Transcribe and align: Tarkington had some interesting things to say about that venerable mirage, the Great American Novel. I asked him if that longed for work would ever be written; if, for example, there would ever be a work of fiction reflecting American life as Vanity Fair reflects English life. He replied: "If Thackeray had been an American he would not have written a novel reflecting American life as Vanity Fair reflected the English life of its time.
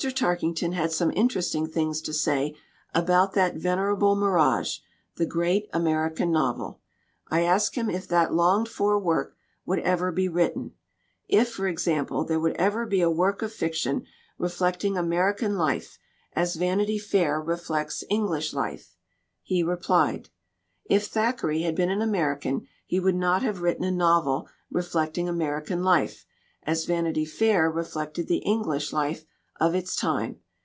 Tarkington 0.15 0.71
had 0.71 0.91
some 0.91 1.11
interesting 1.15 1.67
things 1.67 2.01
to 2.01 2.11
say 2.11 2.57
about 2.91 3.33
that 3.33 3.53
venerable 3.57 4.15
mirage, 4.15 4.79
the 5.17 5.27
Great 5.27 5.69
American 5.73 6.31
Novel. 6.31 6.79
I 7.29 7.41
asked 7.43 7.75
him 7.75 7.87
if 7.87 8.07
that 8.07 8.33
longed 8.33 8.67
for 8.67 8.97
work 8.97 9.35
would 9.63 9.77
ever 9.77 10.11
be 10.11 10.27
written; 10.27 10.73
if, 11.27 11.51
for 11.51 11.67
example, 11.67 12.23
there 12.23 12.39
would 12.39 12.55
ever 12.55 12.87
be 12.87 13.01
a 13.01 13.11
work 13.11 13.43
of 13.43 13.53
fiction 13.53 14.03
reflecting 14.39 14.97
American 14.97 15.55
life 15.55 15.99
as 16.33 16.55
Vanity 16.55 16.97
Fair 16.97 17.39
reflects 17.39 18.03
English 18.09 18.53
life. 18.55 18.95
He 19.43 19.61
replied: 19.61 20.29
"If 20.85 21.05
Thackeray 21.05 21.61
had 21.61 21.75
been 21.75 21.91
an 21.91 22.01
American 22.01 22.65
he 22.87 22.99
would 22.99 23.13
not 23.15 23.43
have 23.43 23.61
written 23.61 23.83
a 23.83 23.91
novel 23.91 24.47
reflecting 24.71 25.29
American 25.29 25.83
life 25.83 26.25
as 26.63 26.85
Vanity 26.85 27.23
Fair 27.23 27.69
reflected 27.69 28.27
the 28.27 28.37
English 28.37 28.91
life 28.91 29.25
of 29.59 29.75
its 29.75 29.95
time. 29.95 30.39